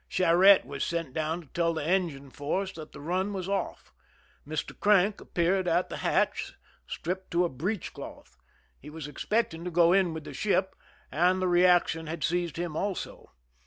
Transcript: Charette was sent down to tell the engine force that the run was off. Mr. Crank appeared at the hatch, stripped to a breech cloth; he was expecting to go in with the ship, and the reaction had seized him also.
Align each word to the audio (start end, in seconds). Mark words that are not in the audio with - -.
Charette 0.09 0.65
was 0.65 0.83
sent 0.83 1.13
down 1.13 1.41
to 1.41 1.47
tell 1.49 1.75
the 1.75 1.85
engine 1.85 2.31
force 2.31 2.71
that 2.73 2.91
the 2.91 2.99
run 2.99 3.33
was 3.33 3.47
off. 3.47 3.93
Mr. 4.47 4.73
Crank 4.79 5.21
appeared 5.21 5.67
at 5.67 5.89
the 5.89 5.97
hatch, 5.97 6.55
stripped 6.87 7.29
to 7.29 7.45
a 7.45 7.49
breech 7.49 7.93
cloth; 7.93 8.35
he 8.79 8.89
was 8.89 9.07
expecting 9.07 9.63
to 9.63 9.69
go 9.69 9.93
in 9.93 10.11
with 10.11 10.23
the 10.23 10.33
ship, 10.33 10.75
and 11.11 11.39
the 11.39 11.47
reaction 11.47 12.07
had 12.07 12.23
seized 12.23 12.57
him 12.57 12.75
also. 12.75 13.29